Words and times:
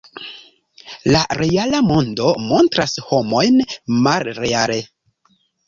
La 1.15 1.21
reala 1.39 1.81
mondo 1.91 2.33
montras 2.47 2.97
homojn 3.13 3.63
malreale. 4.09 4.83